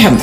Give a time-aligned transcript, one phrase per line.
[0.00, 0.18] പാഠം.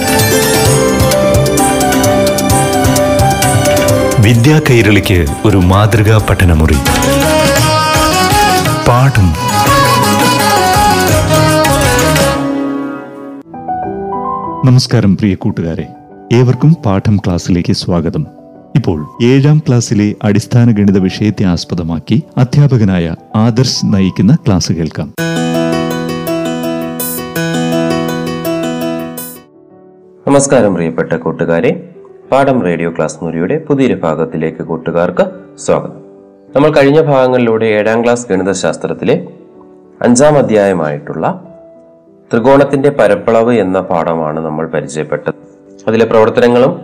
[4.24, 6.75] വിദ്യാ കൈരളിക്ക് ഒരു മാതൃകാ പഠനമുറി.
[8.88, 9.34] പാഠം.
[14.66, 15.88] നമസ്കാരം പ്രിയ കൂട്ടുകാരെ.
[16.34, 18.28] ഏവർക്കും പാഠം ക്ലാസ്സിലേക്ക് സ്വാഗതം.
[18.75, 25.27] ഇപ്പോൾ ഏഴാം ക്ലാസ്സിലെ അടിസ്ഥാന ഗണിത വിഷയത്തെ ആസ്പദമാക്കി അധ്യാപകനായ ആദർശ് നയിക്കുന്ന ക്ലാസ് കേൾക്കാം.
[30.27, 31.95] നമസ്കാരം പ്രിയപ്പെട്ട കൂട്ടുകാരെ.
[32.31, 36.02] പാഠം റേഡിയോ ക്ലാസ് മുറിയുടെ പുതിയൊരു ഭാഗത്തിലേക്ക് കൂട്ടുകാർക്ക് സ്വാഗതം.
[36.55, 39.27] നമ്മൾ കഴിഞ്ഞ ഭാഗങ്ങളിലൂടെ ഏഴാം ക്ലാസ് ഗണിതശാസ്ത്രത്തിലെ
[40.02, 41.44] അഞ്ചാം അധ്യായമായിട്ടുള്ള
[42.34, 45.34] ത്രികോണത്തിന്റെ പരപ്പളവ് എന്ന പാഠമാണ് നമ്മൾ പരിചയപ്പെട്ടത്.
[45.88, 46.82] അതിലെ പ്രവർത്തനങ്ങളും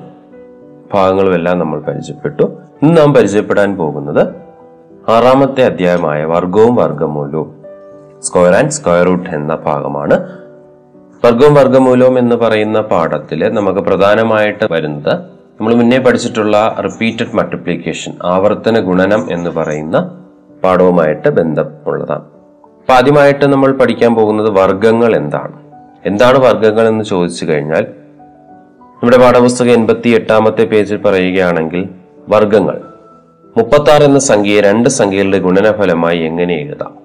[0.93, 2.43] ഭാഗങ്ങളും എല്ലാം നമ്മൾ പരിചയപ്പെട്ടു.
[2.83, 4.27] ഇന്ന് നാം പരിചയപ്പെടാൻ പോകുന്നത്
[5.11, 7.55] ആറാമത്തെ അധ്യായമായ വർഗവും വർഗമൂലവും
[8.21, 10.42] സ്ക്വയർ ആൻഡ് സ്ക്വയർ റൂട്ട് എന്ന ഭാഗമാണ്.
[11.25, 15.13] വർഗവും വർഗമൂലവും എന്ന് പറയുന്ന പാഠത്തിൽ നമുക്ക് പ്രധാനമായിട്ട് വരുന്നത്
[15.51, 20.19] നമ്മൾ മുന്നേ പഠിച്ചിട്ടുള്ള റിപ്പീറ്റഡ് മൾട്ടിപ്ലിക്കേഷൻ ആവർത്തന ഗുണനം എന്ന് പറയുന്ന
[20.63, 22.25] പാഠവുമായിട്ട് ബന്ധമുള്ളതാണ്.
[22.79, 25.53] അപ്പൊ ആദ്യമായിട്ട് നമ്മൾ പഠിക്കാൻ പോകുന്നത് വർഗങ്ങൾ എന്താണ്?
[26.05, 27.83] എന്താണ് വർഗങ്ങൾ എന്ന് ചോദിച്ചു കഴിഞ്ഞാൽ
[28.87, 31.89] നമ്മുടെ പാഠപുസ്തകം എൺപത്തി എട്ടാമത്തെ പേജിൽ പറയുകയാണെങ്കിൽ
[32.29, 32.81] വർഗങ്ങൾ
[33.57, 37.02] മുപ്പത്തി എന്ന സംഖ്യയെ രണ്ട് സംഖ്യകളുടെ ഗുണനഫലമായി എങ്ങനെ എഴുതാം?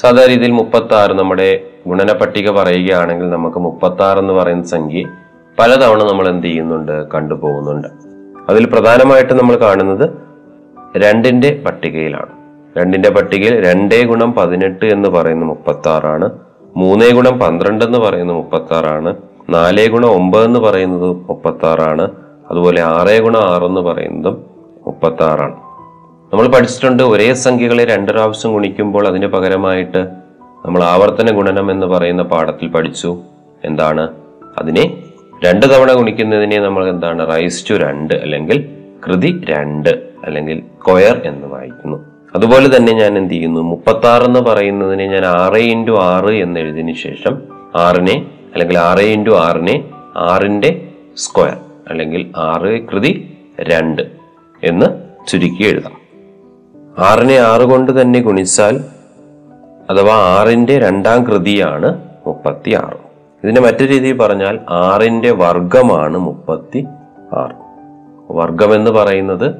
[0.00, 5.02] സാധാരണ രീതിയിൽ മുപ്പത്തി ആറ് നമ്മുടെ ഗുണന പട്ടിക പറയുകയാണെങ്കിൽ നമുക്ക് മുപ്പത്തി ആറ് എന്ന് പറയുന്ന സംഖ്യ
[5.58, 7.88] പലതവണ നമ്മൾ എന്ത് ചെയ്യുന്നുണ്ട് കണ്ടുപോകുന്നുണ്ട്.
[8.50, 10.10] അതിൽ പ്രധാനമായിട്ട് നമ്മൾ കാണുന്നത്
[10.96, 12.32] രണ്ടിന്റെ പട്ടികയിലാണ്.
[12.78, 16.30] രണ്ടിന്റെ പട്ടികയിൽ രണ്ടേ ഗുണം പതിനെട്ട് എന്ന് പറയുന്ന മുപ്പത്തി ആറാണ്
[16.76, 19.16] മൂന്നേ ഗുണം പന്ത്രണ്ട് എന്ന് പറയുന്ന മുപ്പത്തി ആറാണ്
[19.50, 22.10] നാലേ ഗുണം ഒമ്പത് എന്ന് പറയുന്നത് മുപ്പത്തി ആറാണ്
[22.50, 24.44] അതുപോലെ ആറേ ഗുണം ആറ് എന്ന് പറയുന്നതും
[24.86, 25.67] മുപ്പത്തി ആറാണ്
[26.32, 29.98] നമ്മൾ പഠിച്ചിട്ടുണ്ട് ഒരേ സംഖ്യകളെ രണ്ട് പ്രാവശ്യം ഗുണിക്കുമ്പോൾ അതിന് പകരമായിട്ട്
[30.66, 33.20] നമ്മൾ ആവർത്തന ഗുണനം എന്ന് പറയുന്ന പാഠത്തിൽ പഠിച്ചു.
[33.64, 34.08] എന്താണ്?
[34.58, 35.02] അതിനെ
[35.44, 37.28] രണ്ട് തവണ ഗുണിക്കുന്നതിനെ നമ്മൾ എന്താണ്?
[37.28, 38.68] റൈസ് ടു രണ്ട് അല്ലെങ്കിൽ
[39.06, 39.88] കൃതി രണ്ട്
[40.24, 42.04] അല്ലെങ്കിൽ കൊയർ എന്ന് വായിക്കുന്നു.
[42.34, 43.60] അതുപോലെ തന്നെ ഞാൻ എന്ത് ചെയ്യുന്നു?
[43.60, 47.42] മുപ്പത്തി ആറ് എന്ന് പറയുന്നതിനെ ഞാൻ ആറ് ഇന്റു ആറ് എന്ന് എഴുതിയതിനു ശേഷം
[47.76, 49.84] ആറിനെ അല്ലെങ്കിൽ ആറ് ഇന്റു ആറിനെ
[50.16, 51.56] ആറിന്റെ സ്ക്വയർ
[51.88, 54.02] അല്ലെങ്കിൽ ആറ് കൃതി രണ്ട്
[54.64, 54.86] എന്ന്
[55.28, 56.07] ചുരുക്കി എഴുതാം.
[56.98, 58.84] ആറിനെ ആറ് കൊണ്ട് തന്നെ ഗുണിച്ചാൽ
[59.90, 62.96] അഥവാ ആറിന്റെ രണ്ടാം കൃതിയാണ് മുപ്പത്തി ആറ്
[63.44, 66.86] ഇതിന്റെ മറ്റു രീതിയിൽ പറഞ്ഞാൽ ആറിന്റെ വർഗമാണ് മുപ്പത്തി
[67.34, 67.68] ആറ്
[68.74, 69.54] എന്ന് പറയുന്നത്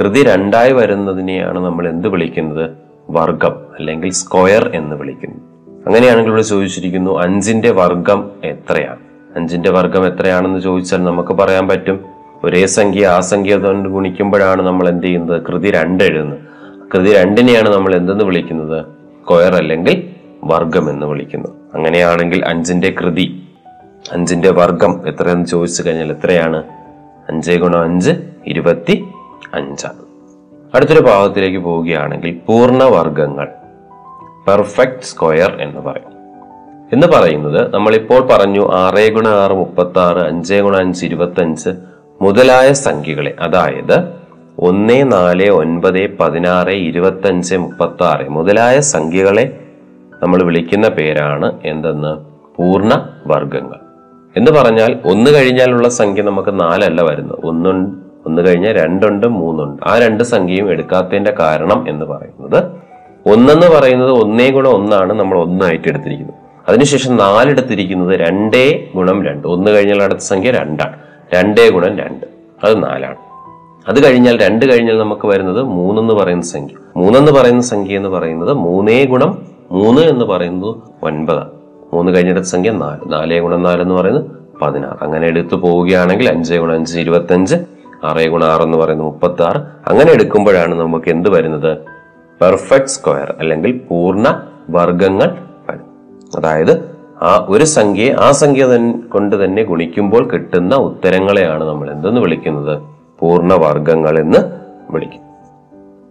[0.00, 2.70] കൃതി രണ്ടായി വരുന്നതിനെയാണ് നമ്മൾ എന്ത് വിളിക്കുന്നത്?
[3.10, 5.38] വർഗം അല്ലെങ്കിൽ സ്ക്വയർ എന്ന് വിളിക്കുന്നു.
[5.86, 8.98] അങ്ങനെയാണെങ്കിൽ ഇവിടെ ചോദിച്ചിരിക്കുന്നു അഞ്ചിന്റെ വർഗം എത്രയാണ്?
[9.36, 12.00] അഞ്ചിന്റെ വർഗം എത്രയാണെന്ന് ചോദിച്ചാൽ നമുക്ക് പറയാൻ പറ്റും
[12.44, 15.42] ഒരേ സംഖ്യ ആ സംഖ്യ കൊണ്ട് ഗുണിക്കുമ്പോഴാണ് നമ്മൾ എന്ത് ചെയ്യുന്നത്?
[15.42, 16.47] കൃതി രണ്ട് എഴുതുന്നത്.
[16.94, 18.86] കൃതി രണ്ടിനെയാണ് നമ്മൾ എന്തെന്ന് വിളിക്കുന്നത്?
[19.24, 20.10] കൊയർ അല്ലെങ്കിൽ
[20.44, 21.48] വർഗം എന്ന് വിളിക്കുന്നു.
[21.74, 23.48] അങ്ങനെയാണെങ്കിൽ അഞ്ചിന്റെ കൃതി
[24.12, 26.62] അഞ്ചിന്റെ വർഗം എത്രയെന്ന് ചോദിച്ചു കഴിഞ്ഞാൽ എത്രയാണ്?
[27.28, 28.10] അഞ്ച് ഗുണം അഞ്ച്
[28.46, 29.04] ഇരുപത്തി
[29.54, 29.98] അഞ്ചാണ്.
[30.74, 33.48] അടുത്തൊരു ഭാഗത്തിലേക്ക് പോവുകയാണെങ്കിൽ പൂർണവർഗങ്ങൾ
[34.46, 36.12] പെർഫെക്റ്റ് സ്ക്വയർ എന്ന് പറയും.
[36.92, 41.70] എന്ന് പറയുന്നത് നമ്മളിപ്പോൾ പറഞ്ഞു ആറ് ഗുണ ആറ് മുപ്പത്തി ആറ് അഞ്ച് ഗുണ അഞ്ച് ഇരുപത്തി അഞ്ച്
[42.22, 43.34] മുതലായ സംഖ്യകളെ.
[43.40, 44.27] അതായത്
[44.60, 49.58] ഒന്ന് നാല് ഒൻപത് പതിനാറ് ഇരുപത്തഞ്ച് മുപ്പത്തി ആറ് മുതലായ സംഖ്യകളെ
[50.22, 52.16] നമ്മൾ വിളിക്കുന്ന പേരാണ് എന്തെന്ന്?
[52.56, 53.76] പൂർണ വർഗങ്ങൾ
[54.36, 57.38] എന്ന് പറഞ്ഞാൽ ഒന്ന് കഴിഞ്ഞാലുള്ള സംഖ്യ നമുക്ക് നാലല്ല വരുന്നത്.
[57.44, 59.82] ഒന്നുണ്ട് ഒന്ന് കഴിഞ്ഞാൽ രണ്ടുണ്ട് മൂന്നുണ്ട്.
[59.86, 62.64] ആ രണ്ട് സംഖ്യയും എടുക്കാത്തതിന്റെ കാരണം എന്ന് പറയുന്നത്
[63.26, 66.34] ഒന്നെന്ന് പറയുന്നത് ഒന്നേ ഗുണം ഒന്നാണ് നമ്മൾ ഒന്നായിട്ട് എടുത്തിരിക്കുന്നത്.
[66.68, 69.48] അതിനുശേഷം നാലെടുത്തിരിക്കുന്നത് രണ്ടേ ഗുണം രണ്ട്.
[69.48, 70.96] ഒന്ന് കഴിഞ്ഞാൽ അടുത്ത സംഖ്യ രണ്ടാണ്.
[71.34, 72.26] രണ്ടേ ഗുണം രണ്ട്.
[72.64, 73.27] അത് നാലാണ്.
[73.88, 76.74] അത് കഴിഞ്ഞാൽ രണ്ട് കഴിഞ്ഞാൽ നമുക്ക് വരുന്നത് മൂന്നെന്ന് പറയുന്ന സംഖ്യ.
[76.96, 79.38] മൂന്നെന്ന് പറയുന്ന സംഖ്യ എന്ന് പറയുന്നത് മൂന്നേ ഗുണം
[79.70, 81.50] മൂന്ന് എന്ന് പറയുന്നത് ഒൻപതാണ്
[81.94, 83.12] മൂന്ന് കഴിഞ്ഞിടത്ത സംഖ്യ നാല്.
[83.12, 84.24] നാലേ ഗുണം നാല് എന്ന് പറയുന്നത്
[84.62, 85.04] പതിനാറ്.
[85.04, 87.56] അങ്ങനെ എടുത്തു പോവുകയാണെങ്കിൽ അഞ്ചേ ഗുണം അഞ്ച് ഇരുപത്തഞ്ച്
[88.04, 91.78] ആറേ ഗുണം ആറ് എന്ന് പറയുന്നത് മുപ്പത്തി ആറ് അങ്ങനെ എടുക്കുമ്പോഴാണ് നമുക്ക് എന്ത് വരുന്നത്?
[92.40, 95.30] പെർഫെക്റ്റ് സ്ക്വയർ അല്ലെങ്കിൽ പൂർണ വർഗങ്ങൾ
[96.36, 96.72] അതായത്
[97.22, 98.64] ആ ഒരു സംഖ്യയെ ആ സംഖ്യ
[99.08, 102.97] കൊണ്ട് തന്നെ ഗുണിക്കുമ്പോൾ കിട്ടുന്ന ഉത്തരങ്ങളെയാണ് നമ്മൾ എന്തെന്ന് വിളിക്കുന്നത്?
[103.20, 104.38] പൂർണവർഗങ്ങൾ എന്ന്
[104.90, 105.28] വിളിക്കും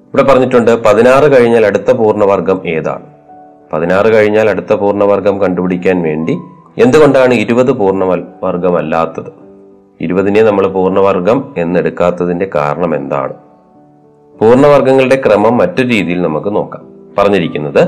[0.08, 3.04] ഇവിടെ പറഞ്ഞിട്ടുണ്ട് പതിനാറ് കഴിഞ്ഞാൽ അടുത്ത പൂർണവർഗം ഏതാണ്?
[3.74, 6.38] പതിനാറ് കഴിഞ്ഞാൽ അടുത്ത പൂർണവർഗം കണ്ടുപിടിക്കാൻ വേണ്ടി
[6.78, 8.04] എന്തുകൊണ്ടാണ് ഇരുപത് പൂർണ
[8.44, 9.32] വർഗമല്ലാത്തത്
[10.02, 13.34] ഇരുപതിനെ നമ്മൾ പൂർണവർഗം എന്നെടുക്കാത്തതിന്റെ കാരണം എന്താണ്?
[14.42, 16.88] പൂർണവർഗങ്ങളുടെ ക്രമം മറ്റൊരു രീതിയിൽ നമുക്ക് നോക്കാം.
[17.18, 17.88] പറഞ്ഞിരിക്കുന്നത്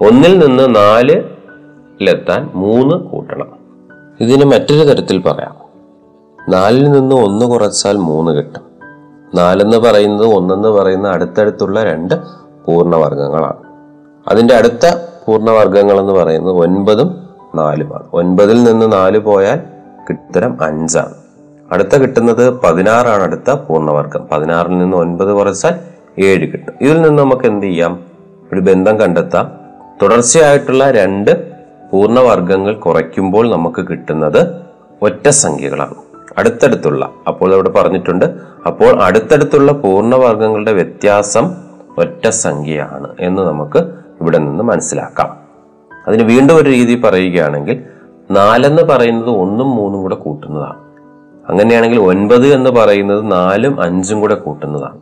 [0.00, 3.48] ഒന്നിൽ നിന്ന് നാലിലെത്താൻ മൂന്ന് കൂട്ടണം.
[4.20, 5.59] ഇതിന് മറ്റൊരു തരത്തിൽ പറയാം.
[6.48, 8.62] നാലിൽ നിന്ന് ഒന്ന് കുറച്ചാൽ മൂന്ന് കിട്ടും.
[9.34, 12.14] നാലെന്ന് പറയുന്നത് ഒന്നെന്ന് പറയുന്ന അടുത്തടുത്തുള്ള രണ്ട്
[12.66, 13.56] പൂർണവർഗങ്ങളാണ്
[14.28, 14.94] അതിന്റെ അടുത്ത
[15.26, 18.04] പൂർണവർഗങ്ങൾ എന്ന് പറയുന്നത് ഒൻപതും നാലുമാണ്.
[18.12, 19.60] ഒൻപതിൽ നിന്ന് നാല് പോയാൽ
[20.10, 21.14] ഉത്തരം അഞ്ചാണ്.
[21.72, 25.74] അടുത്ത കിട്ടുന്നത് പതിനാറാണ് അടുത്ത പൂർണവർഗം പതിനാറിൽ നിന്ന് ഒൻപത് കുറച്ചാൽ
[26.18, 26.74] ഏഴ് കിട്ടും.
[26.80, 28.00] ഇതിൽ നിന്ന് നമുക്ക് എന്ത് ചെയ്യാം?
[28.52, 29.52] ഒരു ബന്ധം കണ്ടെത്താം.
[30.02, 31.52] തുടർച്ചയായിട്ടുള്ള രണ്ട്
[31.92, 34.46] പൂർണവർഗങ്ങൾ കുറയ്ക്കുമ്പോൾ നമുക്ക് കിട്ടുന്നത്
[35.02, 35.94] ഒറ്റ സംഖ്യകളാണ്
[36.38, 38.24] അടുത്തടുത്തുള്ള അപ്പോൾ അവിടെ പറഞ്ഞിട്ടുണ്ട്
[38.66, 41.54] അപ്പോൾ അടുത്തടുത്തുള്ള പൂർണവർഗങ്ങളുടെ വ്യത്യാസം
[41.98, 43.78] ഒറ്റ സംഖ്യയാണ് എന്ന് നമുക്ക്
[44.20, 45.40] ഇവിടെ നിന്ന് മനസ്സിലാക്കാം.
[46.08, 47.82] അതിന് വീണ്ടും ഒരു രീതി പറയുകയാണെങ്കിൽ
[48.30, 50.90] നാലെന്ന് പറയുന്നത് ഒന്നും മൂന്നും കൂടെ കൂട്ടുന്നതാണ്.
[51.50, 55.00] അങ്ങനെയാണെങ്കിൽ ഒൻപത് എന്ന് പറയുന്നത് നാലും അഞ്ചും കൂടെ കൂട്ടുന്നതാണ്.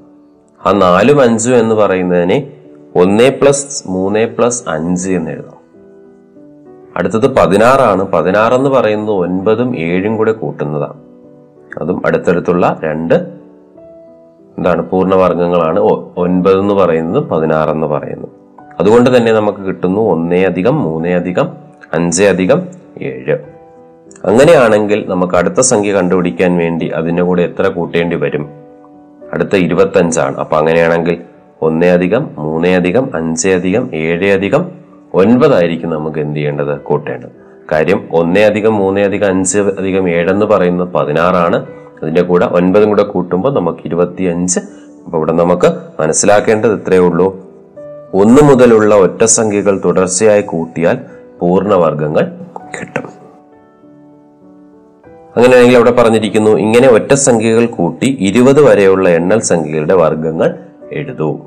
[0.67, 2.53] ആ നാലും അഞ്ചും എന്ന് പറയുന്നതിനെ
[2.97, 5.59] ഒന്നേ പ്ലസ് മൂന്നേ പ്ലസ് അഞ്ച് എന്ന് എഴുതാം.
[6.97, 8.03] അടുത്തത് പതിനാറാണ്.
[8.03, 11.07] പതിനാറെന്ന് പറയുന്നത് ഒൻപതും ഏഴും കൂടെ കൂട്ടുന്നതാണ്.
[11.79, 13.15] അതും അടുത്തടുത്തുള്ള രണ്ട്
[14.59, 15.81] എന്താണ് പൂർണവർഗങ്ങളാണ്
[16.17, 18.27] ഒൻപത് എന്ന് പറയുന്നത് പതിനാറ് എന്ന് പറയുന്നു.
[18.81, 21.57] അതുകൊണ്ട് തന്നെ നമുക്ക് കിട്ടുന്നു ഒന്നേ അധികം മൂന്നേ അധികം
[21.93, 22.63] അഞ്ചേ അധികം
[23.03, 23.39] ഏഴ്.
[24.25, 28.49] അങ്ങനെയാണെങ്കിൽ നമുക്ക് അടുത്ത സംഖ്യ കണ്ടുപിടിക്കാൻ വേണ്ടി അതിന്റെ കൂടെ എത്ര കൂട്ടേണ്ടി വരും?
[29.33, 30.37] അടുത്ത ഇരുപത്തഞ്ചാണ്.
[30.37, 31.23] അപ്പൊ അങ്ങനെയാണെങ്കിൽ
[31.63, 34.71] ഒന്നേ അധികം മൂന്നേ അധികം അഞ്ചേ അധികം ഏഴേ അധികം
[35.15, 36.81] ഒൻപതായിരിക്കും നമുക്ക് എന്ത് ചെയ്യേണ്ടത്?
[36.81, 37.48] കൂട്ടേണ്ടത്.
[37.73, 41.67] കാര്യം ഒന്നേ അധികം മൂന്നേ അധികം അഞ്ച് അധികം ഏഴെന്ന് പറയുന്നത് പതിനാറാണ്.
[42.03, 44.61] അതിന്റെ കൂടെ ഒൻപതും കൂടെ കൂട്ടുമ്പോൾ നമുക്ക് ഇരുപത്തി അഞ്ച്
[45.05, 47.49] അപ്പൊ ഇവിടെ നമുക്ക് മനസ്സിലാക്കേണ്ടത് ഇത്രയേ ഉള്ളൂ.
[48.15, 50.99] ഒന്ന് മുതലുള്ള ഒറ്റ സംഖ്യകൾ തുടർച്ചയായി കൂട്ടിയാൽ
[51.41, 52.20] പൂർണവർഗങ്ങൾ
[52.81, 53.09] കിട്ടും.
[55.37, 60.59] അങ്ങനെയാണെങ്കിൽ അവിടെ പറഞ്ഞിരിക്കുന്നു ഇങ്ങനെ ഒറ്റ സംഖ്യകൾ കൂട്ടി ഇരുപത് വരെയുള്ള എണ്ണൽ സംഖ്യകളുടെ വർഗങ്ങൾ
[60.93, 61.41] എഴുതൂ.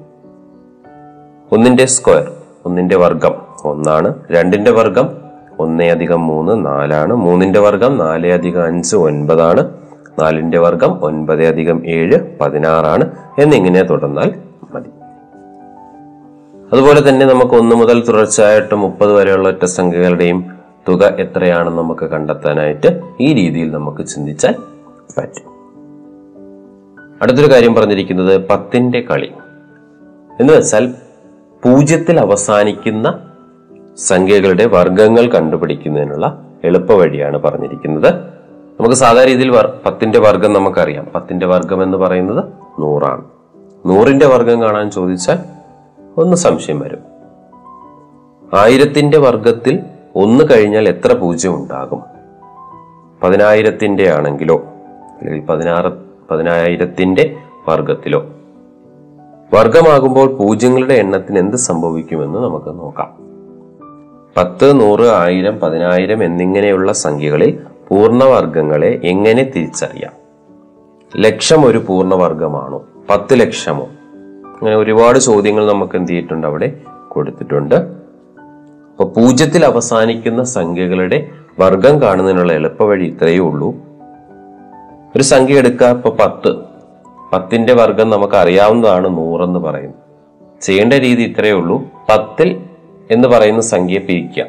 [1.51, 2.31] ഒന്നിന്റെ സ്ക്വയർ
[2.65, 3.33] ഒന്നിന്റെ വർഗം
[3.63, 4.13] ഒന്നാണ്.
[4.31, 5.20] രണ്ടിന്റെ വർഗം
[5.61, 7.13] ഒന്നേ അധികം മൂന്ന് നാലാണ്.
[7.13, 9.69] മൂന്നിന്റെ വർഗം നാലേ അധികം അഞ്ച് ഒൻപതാണ്.
[10.19, 14.33] നാലിന്റെ വർഗം ഒൻപത് അധികം ഏഴ് പതിനാറാണ് എന്നിങ്ങനെ തുടർന്നാൽ
[14.73, 14.89] മതി.
[16.73, 20.51] അതുപോലെ തന്നെ നമുക്ക് ഒന്ന് മുതൽ തുടർച്ചയായിട്ട് മുപ്പത് വരെയുള്ള ഒറ്റ സംഖ്യകളുടെയും
[20.89, 24.55] തുക എത്രയാണെന്ന് നമുക്ക് കണ്ടെത്താനായിട്ട് ഈ രീതിയിൽ നമുക്ക് ചിന്തിച്ചാൽ
[25.17, 25.51] പറ്റും.
[27.21, 29.31] അടുത്തൊരു കാര്യം പറഞ്ഞിരിക്കുന്നത് പത്തിന്റെ കളി.
[30.39, 30.93] എന്ന് വെച്ചാൽ
[31.63, 33.30] പൂജ്യത്തിൽ അവസാനിക്കുന്ന
[33.97, 38.13] സംഖ്യകളുടെ വർഗങ്ങൾ കണ്ടുപിടിക്കുന്നതിനുള്ള എളുപ്പവഴിയാണ് പറഞ്ഞിരിക്കുന്നത്.
[38.79, 39.51] നമുക്ക് സാധാരണ രീതിയിൽ
[39.85, 41.05] പത്തിന്റെ വർഗം നമുക്കറിയാം.
[41.15, 42.43] പത്തിന്റെ വർഗം എന്ന് പറയുന്നത്
[42.79, 43.23] നൂറാണ്.
[43.85, 45.39] നൂറിന്റെ വർഗം കാണാൻ ചോദിച്ചാൽ
[46.17, 46.99] ഒന്ന് സംശയം വരും.
[48.53, 49.79] ആയിരത്തിന്റെ വർഗത്തിൽ
[50.15, 52.01] ഒന്ന് കഴിഞ്ഞാൽ എത്ര പൂജ്യം ഉണ്ടാകും?
[53.23, 54.57] പതിനായിരത്തിന്റെ ആണെങ്കിലോ
[55.21, 55.93] അല്ലെങ്കിൽ പതിനാറ്
[56.31, 57.35] പതിനായിരത്തിന്റെ
[57.69, 58.25] വർഗത്തിലോ
[59.53, 63.30] വർഗമാകുമ്പോൾ പൂജ്യങ്ങളുടെ എണ്ണത്തിന് എന്ത് സംഭവിക്കുമെന്ന് നമുക്ക് നോക്കാം.
[64.37, 70.11] പത്ത് നൂറ് ആയിരം പതിനായിരം എന്നിങ്ങനെയുള്ള സംഖ്യകളിൽ പൂർണവർഗങ്ങളെ എങ്ങനെ തിരിച്ചറിയാം?
[71.21, 73.89] ലക്ഷം ഒരു പൂർണവർഗമാണോ പത്ത് ലക്ഷമോ?
[74.45, 77.75] അങ്ങനെ ഒരുപാട് ചോദ്യങ്ങൾ നമുക്ക് എന്ത് ചെയ്തിട്ടുണ്ട് അവിടെ കൊടുത്തിട്ടുണ്ട്.
[77.75, 81.29] അപ്പൊ പൂജ്യത്തിൽ അവസാനിക്കുന്ന സംഖ്യകളുടെ
[81.59, 83.75] വർഗം കാണുന്നതിനുള്ള എളുപ്പവഴി ഇത്രയേ ഉള്ളൂ.
[85.15, 86.55] ഒരു സംഖ്യ എടുക്കുക ഇപ്പൊ പത്ത്.
[87.33, 90.61] പത്തിന്റെ വർഗം നമുക്ക് അറിയാവുന്നതാണ് നൂറെന്ന് പറയുന്നത്.
[90.61, 91.81] ചെയ്യേണ്ട രീതി ഇത്രയേ ഉള്ളൂ.
[92.09, 92.59] പത്തിൽ
[93.11, 94.45] എന്ന് പറയുന്ന സംഖ്യ പിരിക്കുക.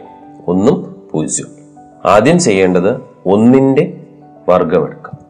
[0.46, 1.46] ഒന്നും പൂജ്യം.
[2.04, 4.00] ആദ്യം ചെയ്യേണ്ടത് ഒന്നിന്റെ
[4.48, 5.22] വർഗമെടുക്കാം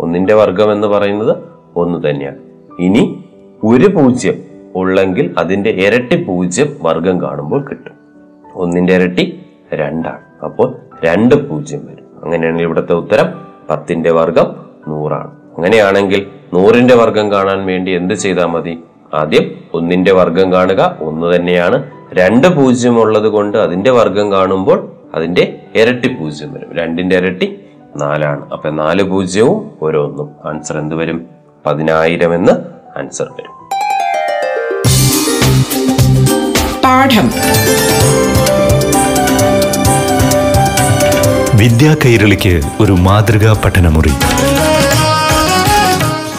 [0.00, 1.36] ഒന്നിന്റെ വർഗം എന്ന് പറയുന്നത്
[1.76, 2.38] ഒന്ന് തന്നെയാണ്.
[2.78, 3.24] ഇനി
[3.64, 4.34] ഒരു പൂജ്യം
[4.74, 7.92] ഉള്ളെങ്കിൽ അതിന്റെ ഇരട്ടി പൂജ്യം വർഗം കാണുമ്പോൾ കിട്ടും.
[8.54, 9.42] ഒന്നിന്റെ ഇരട്ടി
[9.74, 10.44] രണ്ടാണ്.
[10.44, 10.74] അപ്പോൾ
[11.04, 12.24] രണ്ട് പൂജ്യം വരും.
[12.24, 15.30] അങ്ങനെയാണെങ്കിൽ ഇവിടുത്തെ ഉത്തരം പത്തിന്റെ വർഗം നൂറാണ്.
[15.56, 18.78] അങ്ങനെയാണെങ്കിൽ നൂറിന്റെ വർഗം കാണാൻ വേണ്ടി എന്ത് ചെയ്താൽ മതി?
[19.14, 20.98] ആദ്യം ഒന്നിന്റെ വർഗം കാണുക.
[21.00, 26.76] ഒന്ന് തന്നെയാണ് രണ്ട് പൂജ്യം ഉള്ളത് കൊണ്ട് അതിന്റെ വർഗം കാണുമ്പോൾ അതിന്റെ ഇരട്ടി പൂജ്യം വരും.
[26.76, 27.60] രണ്ടിന്റെ ഇരട്ടി
[27.96, 28.50] നാലാണ്.
[28.50, 30.30] അപ്പൊ നാല് പൂജ്യവും ഓരോന്നും.
[30.44, 31.26] ആൻസർ എന്ത് വരും?
[31.66, 32.52] പതിനായിരം എന്ന്
[32.98, 33.68] ആൻസർ വരും.
[36.84, 37.30] പാഠം.
[41.58, 44.12] വിദ്യാ കൈരളിക്ക് ഒരു മാതൃകാ പഠനമുറി.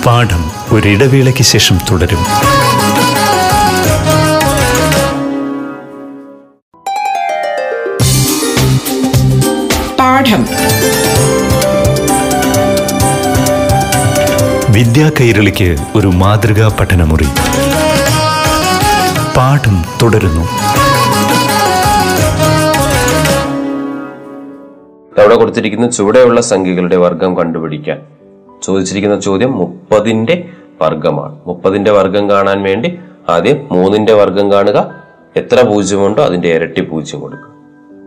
[0.05, 2.58] പാഠം ഒരിടവേളയ്ക്ക് ശേഷം തുടരും.
[10.29, 10.45] പാഠം
[14.73, 17.27] വിദ്യാ കൈരളിക്ക് ഒരു മാതൃകാ പഠനമുറി.
[19.37, 20.41] പാഠം തുടരുന്നു.
[25.21, 28.01] അവിടെ കൊടുത്തിരിക്കുന്ന ചുവടെയുള്ള സംഖ്യകളുടെ വർഗം കണ്ടുപിടിക്കാൻ.
[28.63, 30.49] ചോദിച്ചിരിക്കുന്ന ചോദ്യം മുപ്പതിന്റെ
[30.81, 31.35] വർഗമാണ്.
[31.47, 34.95] മുപ്പതിന്റെ വർഗം കാണാൻ വേണ്ടി ആദ്യം മൂന്നിന്റെ വർഗം കാണുക.
[35.35, 37.58] എത്ര പൂജ്യമുണ്ടോ അതിന്റെ ഇരട്ടി പൂജ്യം കൊടുക്കുക.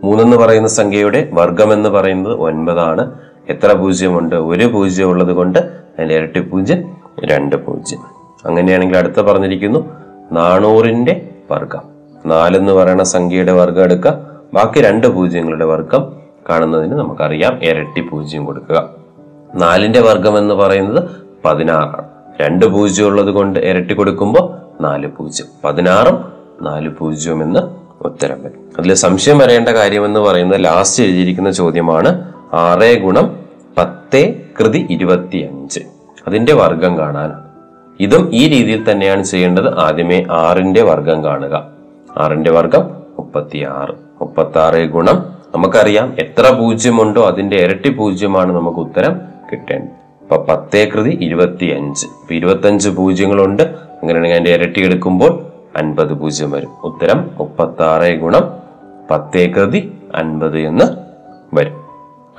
[0.03, 3.11] മൂന്നെന്ന് പറയുന്ന സംഖ്യയുടെ വർഗം എന്ന് പറയുന്നത് ഒൻപതാണ്.
[3.49, 4.35] എത്ര പൂജ്യമുണ്ട്?
[4.35, 7.99] ഒരു പൂജ്യം ഉള്ളത് കൊണ്ട് അതിന്റെ ഇരട്ടി പൂജ്യം രണ്ട് പൂജ്യം.
[8.45, 9.89] അങ്ങനെയാണെങ്കിൽ അടുത്ത പറഞ്ഞിരിക്കുന്നു
[10.31, 11.81] നാണൂറിന്റെ വർഗം
[12.25, 14.19] നാലെന്ന് പറയുന്ന സംഖ്യയുടെ വർഗം എടുക്കുക.
[14.53, 16.13] ബാക്കി രണ്ട് പൂജ്യങ്ങളുടെ വർഗം
[16.49, 18.89] കാണുന്നതിന് നമുക്കറിയാം ഇരട്ടി പൂജ്യം കൊടുക്കുക.
[19.55, 21.09] നാലിന്റെ വർഗം എന്ന് പറയുന്നത്
[21.45, 22.03] പതിനാറാണ്.
[22.41, 25.47] രണ്ട് പൂജ്യം ഉള്ളത് കൊണ്ട് ഇരട്ടി കൊടുക്കുമ്പോൾ നാല് പൂജ്യം.
[25.63, 27.72] പതിനാറും നാല് പൂജ്യവും എന്ന്
[28.05, 28.59] ഉത്തരം വരും.
[28.79, 33.39] അതിൽ സംശയം വരേണ്ട കാര്യമെന്ന് പറയുന്നത് ലാസ്റ്റ് എഴുതിയിരിക്കുന്ന ചോദ്യമാണ് ആറ് ഗുണം
[33.77, 35.79] പത്ത് കൃതി ഇരുപത്തി അഞ്ച്
[36.27, 37.43] അതിന്റെ വർഗം കാണാനാണ്
[37.99, 39.79] ഇതും ഈ രീതിയിൽ തന്നെയാണ് ചെയ്യേണ്ടത്.
[39.79, 41.69] ആദ്യമേ ആറിന്റെ വർഗം കാണുക.
[42.17, 42.83] ആറിന്റെ വർഗം
[43.17, 49.91] മുപ്പത്തി ആറ് മുപ്പത്തി ആറ് ഗുണം നമുക്കറിയാം എത്ര പൂജ്യമുണ്ടോ അതിന്റെ ഇരട്ടി പൂജ്യമാണ് നമുക്ക് ഉത്തരം കിട്ടേണ്ടത്.
[50.21, 53.63] അപ്പൊ പത്തേ കൃതി ഇരുപത്തി അഞ്ച് ഇപ്പൊ ഇരുപത്തി അഞ്ച് പൂജ്യങ്ങളുണ്ട്.
[53.63, 56.69] അങ്ങനെയാണെങ്കിൽ അതിന്റെ ഇരട്ടി എടുക്കുമ്പോൾ അൻപത് പൂജ്യം വരും.
[56.83, 58.43] ഉത്തരം മുപ്പത്തി ആറ് ഗുണം
[59.11, 60.85] പത്തേ കൃതി അൻപത് എന്ന്
[61.55, 61.83] വരും.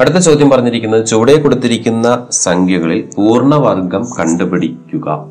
[0.00, 5.26] അടുത്ത ചോദ്യം പറഞ്ഞിരിക്കുന്നത് ചുവടെ കൊടുത്തിരിക്കുന്ന സംഖ്യകളിൽ പൂർണവർഗം കണ്ടുപിടിക്കുക.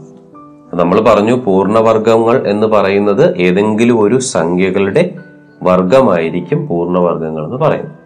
[0.74, 5.14] നമ്മൾ പറഞ്ഞു പൂർണവർഗങ്ങൾ എന്ന് പറയുന്നത് ഏതെങ്കിലും ഒരു സംഖ്യകളുടെ
[5.64, 8.04] വർഗമായിരിക്കും പൂർണവർഗങ്ങൾ എന്ന് പറയുന്നത്.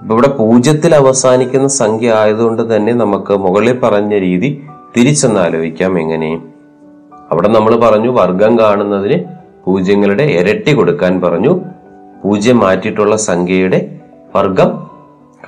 [0.00, 4.64] അപ്പൊ ഇവിടെ പൂജ്യത്തിൽ അവസാനിക്കുന്ന സംഖ്യ ആയതുകൊണ്ട് തന്നെ നമുക്ക് മുകളിൽ പറഞ്ഞ രീതി
[4.96, 6.40] തിരിച്ചൊന്നാലോചിക്കാം എങ്ങനെ.
[7.32, 9.24] അവിടെ നമ്മൾ പറഞ്ഞു വർഗം കാണുന്നതിന്
[9.64, 11.60] പൂജ്യങ്ങളുടെ ഇരട്ടി കൊടുക്കാൻ പറഞ്ഞു.
[12.24, 14.00] പൂജ്യം മാറ്റിയിട്ടുള്ള സംഖ്യയുടെ
[14.36, 14.90] വർഗം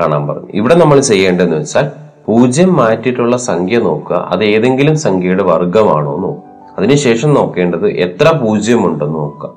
[0.01, 0.49] കാണാൻ പറഞ്ഞു.
[0.55, 1.91] ഇവിടെ നമ്മൾ ചെയ്യേണ്ടതെന്ന് വെച്ചാൽ
[2.27, 4.17] പൂജ്യം മാറ്റിയിട്ടുള്ള സംഖ്യ നോക്കുക.
[4.17, 6.43] അത് ഏതെങ്കിലും സംഖ്യയുടെ വർഗമാണോ നോക്കുക.
[6.79, 9.51] അതിനുശേഷം നോക്കേണ്ടത് എത്ര പൂജ്യമുണ്ടെന്ന് നോക്കുക.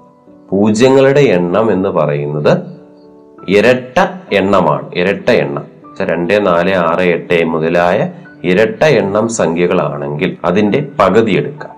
[0.49, 2.57] പൂജ്യങ്ങളുടെ എണ്ണം എന്ന് പറയുന്നത്
[3.49, 3.99] ഇരട്ട
[4.33, 4.91] എണ്ണമാണ്.
[4.95, 5.63] ഇരട്ട എണ്ണം.
[6.01, 8.09] രണ്ട് നാല് ആറ് എട്ട് മുതലായ
[8.43, 11.76] ഇരട്ട എണ്ണം സംഖ്യകളാണെങ്കിൽ അതിന്റെ പകുതി എടുക്കാം.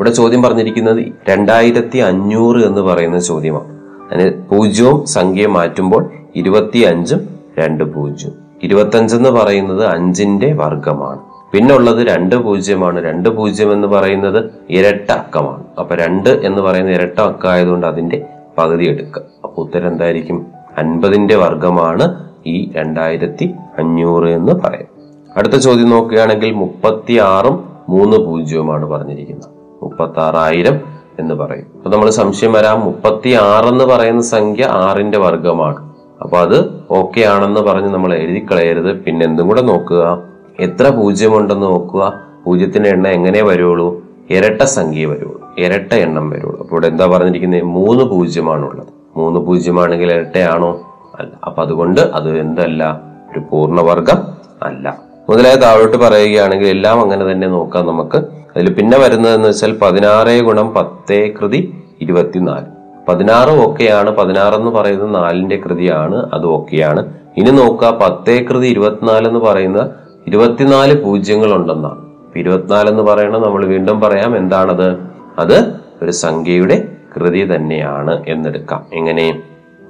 [0.00, 3.72] ഇവിടെ ചോദ്യം പറഞ്ഞിരിക്കുന്നത് രണ്ടായിരത്തി അഞ്ഞൂറ് എന്ന് പറയുന്ന ചോദ്യമാണ്.
[4.12, 7.28] അതിന് പൂജ്യവും സംഖ്യ മാറ്റുമ്പോൾ ഇരുപത്തി അഞ്ചും
[7.58, 8.32] രണ്ട് പൂജ്യം.
[8.62, 11.18] ഇരുപത്തഞ്ചെന്ന് പറയുന്നത് അഞ്ചിന്റെ വർഗമാണ്
[11.52, 13.04] പിന്നെ ഉള്ളത് രണ്ട് പൂജ്യമാണ്.
[13.04, 18.26] രണ്ട് പൂജ്യം എന്ന് പറയുന്നത് ഇരട്ട അക്കമാണ് അപ്പൊ രണ്ട് എന്ന് പറയുന്ന ഇരട്ട അക്കമായതുകൊണ്ട് അതിന്റെ
[18.58, 20.46] പകുതി എടുക്കുക അപ്പൊ ഉത്തരം എന്തായിരിക്കും?
[20.78, 24.90] അൻപതിന്റെ വർഗമാണ് ഈ രണ്ടായിരത്തി അഞ്ഞൂറ് എന്ന് പറയും
[25.36, 29.59] അടുത്ത ചോദ്യം നോക്കുകയാണെങ്കിൽ മുപ്പത്തി ആറും മൂന്ന് പൂജ്യവുമാണ് പറഞ്ഞിരിക്കുന്നത്.
[29.82, 30.80] മുപ്പത്തി ആറായിരം
[31.18, 31.66] എന്ന് പറയും.
[31.76, 32.80] അപ്പൊ നമ്മൾ സംശയം വരാം.
[32.80, 35.90] മുപ്പത്തി എന്ന് പറയുന്ന സംഖ്യ ആറിന്റെ വർഗമാണ്
[36.22, 40.22] അപ്പൊ അത് ഓക്കെ ആണെന്ന് പറഞ്ഞ് നമ്മൾ എഴുതി കളയരുത് പിന്നെ എന്തും കൂടെ നോക്കുക.
[40.60, 42.12] എത്ര പൂജ്യമുണ്ടെന്ന് നോക്കുക.
[42.44, 47.62] പൂജ്യത്തിന്റെ എണ്ണം എങ്ങനെ വരുള്ളൂ ഇരട്ട സംഖ്യ വരുള്ളൂ ഇരട്ട എണ്ണം വരുള്ളൂ അപ്പോൾ ഇവിടെ എന്താ പറഞ്ഞിരിക്കുന്നത്?
[47.62, 48.88] മൂന്ന് പൂജ്യമാണുള്ളത്.
[49.16, 50.80] മൂന്ന് പൂജ്യമാണെങ്കിൽ ഇരട്ടയാണോ?
[51.18, 51.32] അല്ല.
[51.46, 53.02] അപ്പൊ അതുകൊണ്ട് അത് എന്തല്ല?
[53.30, 54.18] ഒരു പൂർണവർഗം
[54.62, 54.98] അല്ല.
[55.30, 58.39] മുതലായ താഴോട്ട് പറയുകയാണെങ്കിൽ എല്ലാം അങ്ങനെ തന്നെ നോക്കാം നമുക്ക്.
[58.56, 62.64] അതിൽ പിന്നെ വരുന്നതെന്ന് വെച്ചാൽ പതിനാറ് ഗുണം പത്തേ കൃതി ഇരുപത്തിനാല്.
[63.08, 64.10] പതിനാറ് ഓക്കെയാണ്.
[64.10, 66.30] പതിനാറ് എന്ന് പറയുന്നത് നാലിന്റെ കൃതിയാണ്.
[66.32, 67.14] അത് ഓക്കെയാണ്.
[67.36, 67.90] ഇനി നോക്കുക.
[67.90, 69.90] പത്തേ കൃതി ഇരുപത്തിനാല് എന്ന് പറയുന്ന
[70.26, 74.36] ഇരുപത്തിനാല് പൂജ്യങ്ങൾ ഉണ്ടെന്നാണ് ഇരുപത്തിനാല് എന്ന് പറയുന്നത് നമ്മൾ വീണ്ടും പറയാം.
[74.36, 74.98] എന്താണത്?
[75.38, 78.86] അത് ഒരു സംഖ്യയുടെ കൃതി തന്നെയാണ് എന്നെടുക്കാം.
[78.92, 79.42] എങ്ങനെ?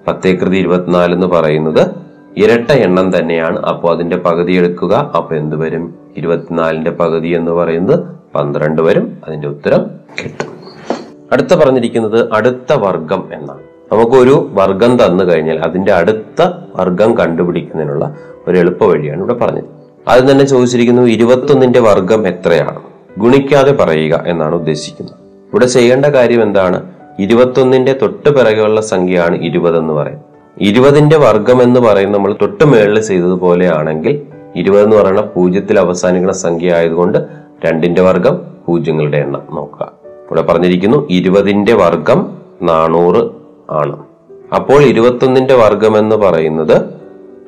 [0.09, 1.87] പത്തേ കൃതി ഇരുപത്തിനാല് എന്ന് പറയുന്നത്
[2.37, 3.61] ഇരട്ട എണ്ണം തന്നെയാണ്.
[3.61, 5.13] അപ്പോൾ അതിന്റെ പകുതി എടുക്കുക.
[5.17, 5.95] അപ്പോൾ എന്ത് വരും?
[6.17, 9.19] ഇരുപത്തിനാലിന്റെ പകുതി എന്ന് പറയുന്നത് പന്ത്രണ്ട് വരും.
[9.27, 9.87] അതിന്റെ ഉത്തരം
[10.25, 10.47] കിട്ടും.
[11.33, 13.61] അടുത്ത പറഞ്ഞിരിക്കുന്നത് അടുത്ത വർഗം എന്നാണ്.
[13.93, 18.17] നമുക്കൊരു വർഗം തന്നു കഴിഞ്ഞാൽ അതിന്റെ അടുത്ത വർഗം കണ്ടുപിടിക്കുന്നതിനുള്ള
[18.49, 19.65] ഒരു എളുപ്പ വഴിയാണ് ഇവിടെ പറഞ്ഞത്.
[20.09, 22.81] ആദ്യം തന്നെ ചോദിച്ചിരിക്കുന്നു ഇരുപത്തൊന്നിന്റെ വർഗം എത്രയാണ്?
[23.19, 25.15] ഗുണിക്കാതെ പറയുക എന്നാണ് ഉദ്ദേശിക്കുന്നത്.
[25.53, 26.83] ഇവിടെ ചെയ്യേണ്ട കാര്യം എന്താണ്?
[27.19, 30.19] ഇരുപത്തൊന്നിന്റെ തൊട്ട് പിറകെയുള്ള സംഖ്യയാണ് ഇരുപത് എന്ന് പറയും
[30.61, 34.23] ഇരുപതിന്റെ വർഗം എന്ന് പറയുന്നത് നമ്മൾ തൊട്ട് മേളിൽ ചെയ്തതുപോലെയാണെങ്കിൽ
[34.57, 37.19] ഇരുപത് എന്ന് പറയുന്ന പൂജ്യത്തിൽ അവസാനിക്കുന്ന സംഖ്യ ആയതുകൊണ്ട്
[37.67, 39.93] രണ്ടിന്റെ വർഗം പൂജ്യങ്ങളുടെ എണ്ണം നോക്കുക.
[40.07, 43.31] ഇവിടെ പറഞ്ഞിരിക്കുന്നു ഇരുപതിന്റെ വർഗം നാനൂറ്
[43.71, 43.99] ആണ്.
[44.55, 46.83] അപ്പോൾ ഇരുപത്തൊന്നിന്റെ വർഗം എന്ന് പറയുന്നത്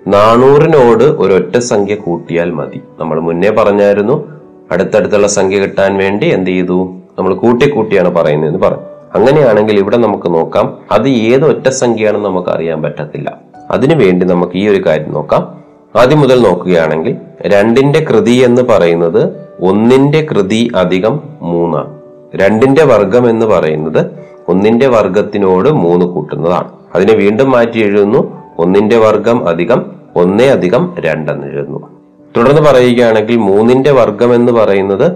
[0.06, 2.80] നാനൂറിനോട് ഒരൊറ്റ സംഖ്യ കൂട്ടിയാൽ മതി.
[3.00, 4.28] നമ്മൾ മുന്നേ പറഞ്ഞായിരുന്നു
[4.72, 6.92] അടുത്തടുത്തുള്ള സംഖ്യ കിട്ടാൻ വേണ്ടി എന്ത് ചെയ്തു?
[7.18, 8.82] നമ്മൾ കൂട്ടി കൂട്ടിയാണ് പറയുന്നതെന്ന് പറഞ്ഞു.
[9.14, 13.38] അങ്ങനെയാണെങ്കിൽ ഇവിടെ നമുക്ക് നോക്കാം അത് ഏത് ഒറ്റ സംഖ്യയാണെന്ന് നമുക്ക് അറിയാൻ പറ്റത്തില്ല.
[13.70, 15.62] അതിനു വേണ്ടി നമുക്ക് ഈ ഒരു കാര്യം നോക്കാം.
[16.00, 22.02] ആദ്യം മുതൽ നോക്കുകയാണെങ്കിൽ രണ്ടിന്റെ കൃതി എന്ന് പറയുന്നത് ഒന്നിന്റെ കൃതി അധികം മൂന്നാണ്.
[22.36, 24.06] രണ്ടിന്റെ വർഗം എന്ന് പറയുന്നത്
[24.48, 26.70] ഒന്നിന്റെ വർഗത്തിനോട് മൂന്ന് കൂട്ടുന്നതാണ്.
[26.94, 28.42] അതിനെ വീണ്ടും മാറ്റി എഴുതുന്നു.
[28.58, 31.88] ഒന്നിന്റെ വർഗം അധികം ഒന്നേ അധികം രണ്ടെന്ന് എഴുതുന്നു.
[32.36, 35.12] തുടർന്ന് പറയുകയാണെങ്കിൽ മൂന്നിന്റെ വർഗം എന്ന് പറയുന്നത്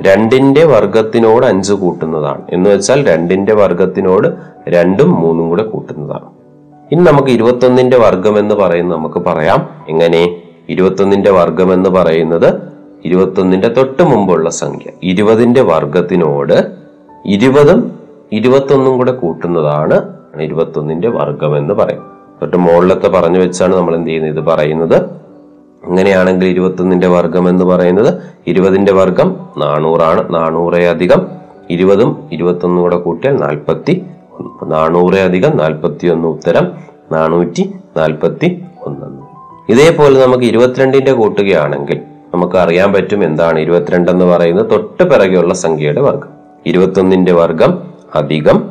[0.00, 2.42] രണ്ടിന്റെ വർഗത്തിനോട് അഞ്ച് കൂട്ടുന്നതാണ്.
[2.52, 4.28] എന്ന് വെച്ചാൽ രണ്ടിന്റെ വർഗത്തിനോട്
[4.68, 6.26] രണ്ടും മൂന്നും കൂടെ കൂട്ടുന്നതാണ്.
[6.92, 9.68] ഇനി നമുക്ക് ഇരുപത്തൊന്നിന്റെ വർഗം എന്ന് പറയുന്നത് നമുക്ക് പറയാം.
[9.88, 10.42] എങ്ങനെ?
[10.68, 14.90] ഇരുപത്തൊന്നിന്റെ വർഗം എന്ന് പറയുന്നത് ഇരുപത്തൊന്നിന്റെ തൊട്ട് മുമ്പുള്ള സംഖ്യ.
[15.02, 16.72] ഇരുപതിന്റെ വർഗത്തിനോട്
[17.26, 17.92] ഇരുപതും
[18.32, 22.02] ഇരുപത്തൊന്നും കൂടെ കൂട്ടുന്നതാണ് ഇരുപത്തൊന്നിന്റെ വർഗം എന്ന് പറയും
[22.42, 24.38] തൊട്ട് മുകളിലത്തെ പറഞ്ഞു വെച്ചാണ് നമ്മൾ എന്ത് ചെയ്യുന്നത്?
[24.38, 24.96] ഇത് പറയുന്നത്
[25.86, 28.14] അങ്ങനെയാണെങ്കിൽ ഇരുപത്തൊന്നിന്റെ വർഗം എന്ന് പറയുന്നത്
[28.46, 30.34] ഇരുപതിന്റെ വർഗം നാനൂറാണ്.
[30.34, 31.26] നാനൂറെ അധികം
[31.70, 34.06] ഇരുപതും ഇരുപത്തൊന്നും കൂടെ കൂട്ടിയാൽ നാൽപ്പത്തി
[34.62, 36.72] നാനൂറെ അധികം നാൽപ്പത്തി ഒന്ന് ഉത്തരം
[37.12, 39.06] നാനൂറ്റി നാൽപ്പത്തി ഒന്ന്.
[39.72, 42.00] ഇതേപോലെ നമുക്ക് ഇരുപത്തിരണ്ടിന്റെ കൂട്ടുകയാണെങ്കിൽ
[42.34, 44.70] നമുക്ക് അറിയാൻ പറ്റും എന്താണ് ഇരുപത്തിരണ്ട് എന്ന് പറയുന്നത്.
[44.70, 46.28] തൊട്ട് പിറകെയുള്ള സംഖ്യയുടെ വർഗം
[46.66, 47.82] ഇരുപത്തൊന്നിന്റെ വർഗം
[48.14, 48.70] അധികം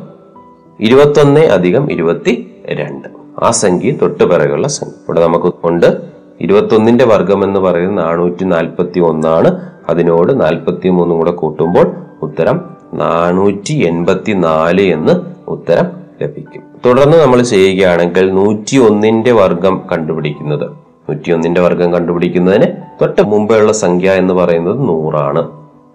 [0.80, 3.08] ഇരുപത്തൊന്ന് അധികം ഇരുപത്തി രണ്ട്
[3.42, 4.94] ആ സംഖ്യ തൊട്ട് പിറകെയുള്ള സംഖ്യ.
[4.96, 5.96] ഇവിടെ നമുക്ക് ഉണ്ട്
[6.40, 12.60] ഇരുപത്തൊന്നിന്റെ വർഗം എന്ന് പറയുന്നത് നാനൂറ്റി നാൽപ്പത്തി ഒന്നാണ് അതിനോട് നാൽപ്പത്തി മൂന്നും കൂടെ കൂട്ടുമ്പോൾ ഉത്തരം
[12.94, 15.12] നാനൂറ്റി എൺപത്തി നാല് എന്ന്
[15.48, 15.86] ഉത്തരം
[16.22, 16.62] ലഭിക്കും.
[16.86, 20.79] തുടർന്ന് നമ്മൾ ചെയ്യുകയാണെങ്കിൽ നൂറ്റി ഒന്നിന്റെ വർഗം കണ്ടുപിടിക്കുന്നത്.
[21.10, 22.66] നൂറ്റി ഒന്നിന്റെ വർഗം കണ്ടുപിടിക്കുന്നതിന്
[23.02, 25.50] തൊട്ട് മുമ്പെയുള്ള സംഖ്യ എന്ന് പറയുന്നത് നൂറാണ്.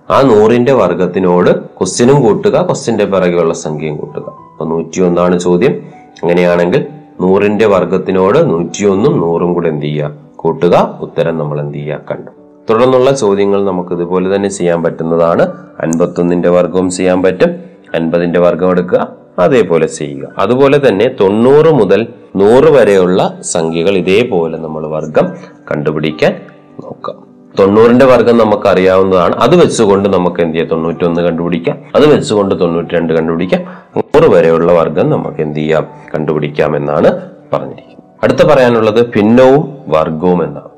[0.09, 4.21] ആ നൂറിന്റെ വർഗത്തിനോട് ക്വസ്റ്റ്യനും കൂട്ടുക ക്വസ്റ്റ്യന്റെ പിറകെയുള്ള സംഖ്യയും കൂട്ടുക.
[4.21, 5.71] അപ്പൊ നൂറ്റി ഒന്നാണ് ചോദ്യം.
[6.23, 6.85] അങ്ങനെയാണെങ്കിൽ
[7.21, 10.11] നൂറിന്റെ വർഗത്തിനോട് നൂറ്റിയൊന്നും നൂറും കൂടെ എന്ത് ചെയ്യുക?
[10.35, 10.99] കൂട്ടുക.
[11.01, 11.99] ഉത്തരം നമ്മൾ എന്ത് ചെയ്യുക?
[12.11, 12.31] കണ്ടു.
[12.69, 15.41] തുടർന്നുള്ള ചോദ്യങ്ങൾ നമുക്ക് ഇതുപോലെ തന്നെ ചെയ്യാൻ പറ്റുന്നതാണ്.
[15.79, 17.55] അൻപത്തൊന്നിന്റെ വർഗവും ചെയ്യാൻ പറ്റും.
[17.95, 19.24] അൻപതിന്റെ വർഗം എടുക്കുക.
[19.39, 20.33] അതേപോലെ ചെയ്യുക.
[20.37, 25.25] അതുപോലെ തന്നെ തൊണ്ണൂറ് മുതൽ നൂറ് വരെയുള്ള സംഖ്യകൾ ഇതേപോലെ നമ്മൾ വർഗം
[25.71, 26.33] കണ്ടുപിടിക്കാൻ
[26.83, 27.25] നോക്കാം
[27.59, 30.69] തൊണ്ണൂറിന്റെ വർഗം നമുക്ക് അറിയാവുന്നതാണ് അത് വെച്ചുകൊണ്ട് നമുക്ക് എന്ത് ചെയ്യാം?
[30.69, 31.77] തൊണ്ണൂറ്റൊന്ന് കണ്ടുപിടിക്കാം.
[31.95, 33.61] അത് വെച്ചുകൊണ്ട് തൊണ്ണൂറ്റി രണ്ട് കണ്ടുപിടിക്കാം.
[33.97, 35.87] നൂറ് വരെയുള്ള വർഗം നമുക്ക് എന്ത് ചെയ്യാം?
[36.15, 38.23] കണ്ടുപിടിക്കാം എന്നാണ് പറഞ്ഞിരിക്കുന്നത്.
[38.23, 40.69] അടുത്ത പറയാനുള്ളത് ഭിന്നവും വർഗവും എന്നാണ്.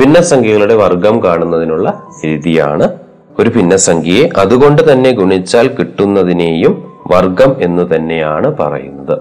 [0.00, 2.98] ഭിന്നസംഖ്യകളുടെ വർഗം കാണുന്നതിനുള്ള രീതിയാണ്
[3.38, 9.18] ഒരു ഭിന്നസംഖ്യയെ അതുകൊണ്ട് തന്നെ ഗുണിച്ചാൽ കിട്ടുന്നതിനെയും വർഗം എന്ന് തന്നെയാണ് പറയുന്നത്.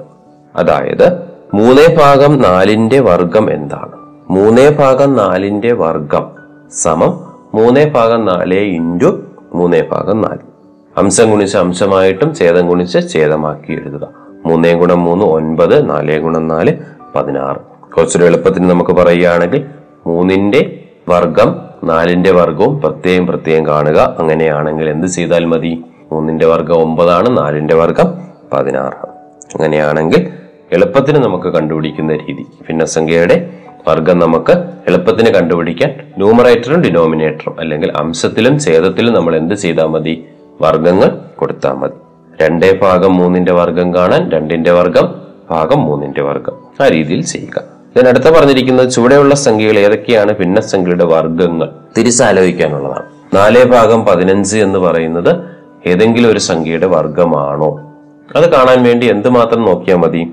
[0.55, 1.19] അതായത്
[1.53, 3.91] മൂന്നേ ഭാഗം നാലിന്റെ വർഗം എന്താണ്?
[4.29, 6.31] മൂന്നേ ഭാഗം നാലിന്റെ വർഗം
[6.71, 9.23] സമം മൂന്നേ ഭാഗം നാല് ഇന്റു
[9.53, 10.53] മൂന്നേ ഭാഗം നാല്.
[10.97, 14.07] അംശം ഗുണിച്ച് അംശമായിട്ടും ഛേദം ഗുണിച്ച് ഛേദമാക്കി എഴുതുക.
[14.45, 16.77] മൂന്നേ ഗുണം മൂന്ന് ഒൻപത് നാലേ ഗുണം നാല്
[17.15, 17.57] പതിനാറ്.
[17.93, 19.65] കുറച്ചൊരു എളുപ്പത്തിന് നമുക്ക് പറയുകയാണെങ്കിൽ
[20.07, 24.15] മൂന്നിന്റെ വർഗം നാലിന്റെ വർഗവും പ്രത്യേകം പ്രത്യേകം കാണുക.
[24.19, 25.83] അങ്ങനെയാണെങ്കിൽ എന്ത് ചെയ്താൽ മതി?
[26.13, 28.07] മൂന്നിന്റെ വർഗം ഒമ്പതാണ് നാലിന്റെ വർഗം
[28.53, 29.11] പതിനാറാണ്
[29.55, 30.21] അങ്ങനെയാണെങ്കിൽ
[30.71, 33.35] എളുപ്പത്തിന് നമുക്ക് കണ്ടുപിടിക്കുന്ന രീതി ഭിന്നസംഖ്യയുടെ
[33.87, 34.53] വർഗം നമുക്ക്
[34.87, 40.13] എളുപ്പത്തിന് കണ്ടുപിടിക്കാൻ ന്യൂമറേറ്ററും ഡിനോമിനേറ്ററും അല്ലെങ്കിൽ അംശത്തിലും ഛേദത്തിലും നമ്മൾ എന്ത് ചെയ്താൽ മതി?
[40.61, 41.97] വർഗങ്ങൾ കൊടുത്താൽ മതി.
[42.41, 45.07] രണ്ടേ ഭാഗം മൂന്നിന്റെ വർഗം കാണാൻ രണ്ടിന്റെ വർഗം
[45.51, 47.57] ഭാഗം മൂന്നിന്റെ വർഗം ആ രീതിയിൽ ചെയ്യുക.
[47.95, 50.31] ഞാൻ ഇതിനടുത്ത് പറഞ്ഞിരിക്കുന്നത് ചുവടെയുള്ള സംഖ്യകൾ ഏതൊക്കെയാണ്?
[50.33, 55.31] ഭിന്നസംഖ്യയുടെ വർഗങ്ങൾ തിരിച്ചാലോചിക്കാനുള്ളതാണ് നാലേ ഭാഗം പതിനഞ്ച് എന്ന് പറയുന്നത്
[55.85, 57.93] ഏതെങ്കിലും ഒരു സംഖ്യയുടെ വർഗമാണോ
[58.35, 60.31] അത് കാണാൻ വേണ്ടി എന്തുമാത്രം നോക്കിയാൽ മതി?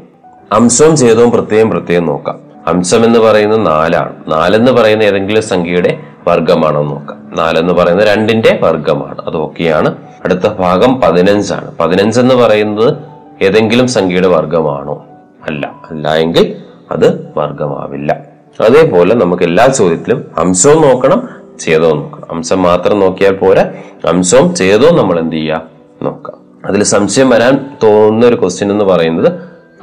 [0.53, 2.41] അംശവും ഛേദവും പ്രത്യേകം പ്രത്യേകം നോക്കാം.
[2.67, 4.13] അംശം എന്ന് പറയുന്നത് നാലാണ്.
[4.29, 7.33] നാലെന്ന് പറയുന്ന ഏതെങ്കിലും സംഖ്യയുടെ വർഗമാണോ നോക്കാം.
[7.37, 11.77] നാലെന്ന് പറയുന്നത് രണ്ടിന്റെ വർഗമാണ് അത് ഓക്കെയാണ് അടുത്ത ഭാഗം പതിനഞ്ചാണ്.
[11.81, 12.95] പതിനഞ്ച് എന്ന് പറയുന്നത്
[13.43, 15.05] ഏതെങ്കിലും സംഖ്യയുടെ വർഗമാണോ
[15.49, 15.75] അല്ല.
[15.91, 16.57] അല്ല എങ്കിൽ
[16.91, 18.17] അത് വർഗമാവില്ല
[18.61, 21.29] അതേപോലെ നമുക്ക് എല്ലാ ചോദ്യത്തിലും അംശവും നോക്കണം
[21.61, 22.29] ഛേദവും നോക്കുക.
[22.31, 23.73] അംശം മാത്രം നോക്കിയാൽ പോരാ.
[24.09, 25.63] അംശവും ചെയ്തോ നമ്മൾ എന്ത് ചെയ്യുക
[26.03, 26.37] നോക്കാം.
[26.65, 29.33] അതിൽ സംശയം വരാൻ തോന്നുന്ന ഒരു ക്വസ്റ്റ്യൻ എന്ന് പറയുന്നത്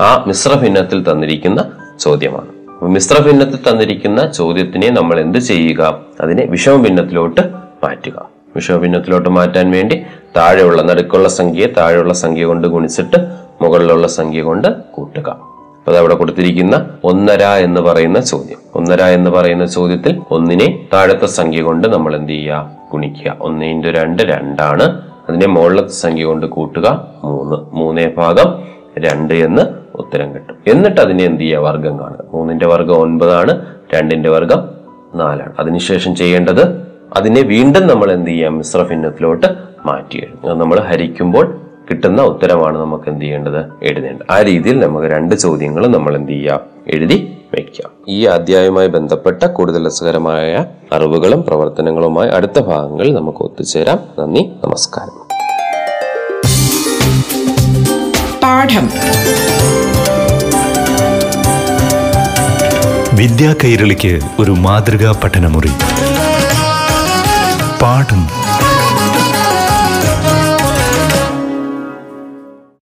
[0.01, 2.47] ആ മിശ്ര ഭിന്നത്തിൽ തന്നിരിക്കുന്ന ചോദ്യമാണ്.
[2.83, 5.99] മിശ്ര ഭിന്നത്തിൽ തന്നിരിക്കുന്ന ചോദ്യത്തിനെ നമ്മൾ എന്ത് ചെയ്യുക?
[6.21, 7.41] അതിനെ വിഷമ ഭിന്നത്തിലോട്ട്
[7.83, 8.29] മാറ്റുക.
[8.55, 10.03] വിഷമ ഭിന്നത്തിലോട്ട് മാറ്റാൻ വേണ്ടി
[10.37, 13.17] താഴെയുള്ള നടുക്കുള്ള സംഖ്യയെ താഴെയുള്ള സംഖ്യ കൊണ്ട് ഗുണിച്ചിട്ട്
[13.61, 15.56] മുകളിലുള്ള സംഖ്യ കൊണ്ട് കൂട്ടുക.
[15.87, 18.57] അപ്പൊ അവിടെ കൊടുത്തിരിക്കുന്ന ഒന്നര എന്ന് പറയുന്ന ചോദ്യം.
[18.75, 22.71] ഒന്നര എന്ന് പറയുന്ന ചോദ്യത്തിൽ ഒന്നിനെ താഴത്തെ സംഖ്യ കൊണ്ട് നമ്മൾ എന്ത് ചെയ്യുക?
[22.91, 23.37] ഗുണിക്കുക.
[23.41, 25.01] ഒന്ന് ഇന്റു രണ്ട് രണ്ടാണ്.
[25.29, 27.75] അതിനെ മുകളിലത്തെ സംഖ്യ കൊണ്ട് കൂട്ടുക മൂന്ന്.
[27.75, 28.63] മൂന്നേ ഭാഗം
[28.99, 29.61] രണ്ട് എന്ന്
[29.95, 30.55] ഉത്തരം കിട്ടും.
[30.67, 31.59] എന്നിട്ട് അതിനെ എന്ത് ചെയ്യുക?
[31.59, 32.23] വർഗം കാണുക.
[32.33, 33.65] മൂന്നിന്റെ വർഗം ഒൻപതാണ്.
[33.95, 34.69] രണ്ടിന്റെ വർഗം
[35.15, 35.53] നാലാണ്.
[35.59, 38.49] അതിനുശേഷം ചെയ്യേണ്ടത് അതിനെ വീണ്ടും നമ്മൾ എന്ത് ചെയ്യുക?
[38.49, 39.47] മിശ്ര ഭിന്നത്തിലോട്ട്
[39.85, 43.65] മാറ്റി നമ്മൾ ഹരിക്കുമ്പോൾ കിട്ടുന്ന ഉത്തരമാണ് നമുക്ക് എന്ത് ചെയ്യേണ്ടത്?
[43.83, 44.31] എഴുതേണ്ടത്.
[44.31, 50.65] ആ രീതിയിൽ നമുക്ക് രണ്ട് ചോദ്യങ്ങളും നമ്മൾ എന്ത് ചെയ്യാം എഴുതി വയ്ക്കാം ഈ അധ്യായവുമായി ബന്ധപ്പെട്ട കൂടുതൽ രസകരമായ
[50.93, 53.99] അറിവുകളും പ്രവർത്തനങ്ങളുമായി അടുത്ത ഭാഗങ്ങളിൽ നമുക്ക് ഒത്തുചേരാം.
[54.19, 55.27] നന്ദി നമസ്കാരം.
[58.43, 58.89] പാഠം.
[63.17, 65.69] വിദ്യാ കൈരളിക്ക് ഒരു മാതൃകാ പഠനമുറി.
[67.81, 68.46] പാഠം